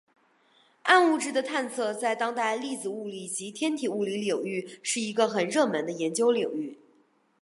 [0.81, 6.79] 暗物质的探测在当代粒子物理及天体物理领域是一个很热门的研究领域。